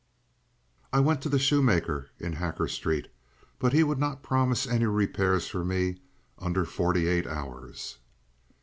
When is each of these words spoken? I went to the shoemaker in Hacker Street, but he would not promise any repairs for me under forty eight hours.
I 0.91 0.99
went 0.99 1.21
to 1.21 1.29
the 1.29 1.37
shoemaker 1.37 2.09
in 2.19 2.33
Hacker 2.33 2.67
Street, 2.67 3.07
but 3.59 3.71
he 3.71 3.83
would 3.83 3.99
not 3.99 4.23
promise 4.23 4.65
any 4.65 4.87
repairs 4.87 5.47
for 5.47 5.63
me 5.63 5.97
under 6.39 6.65
forty 6.65 7.07
eight 7.07 7.27
hours. 7.27 7.99